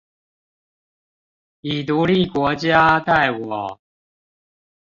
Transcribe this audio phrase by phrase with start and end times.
[1.59, 3.79] 以獨立國家待我